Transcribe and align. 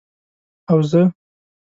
او 0.69 0.75
زه، 0.89 1.01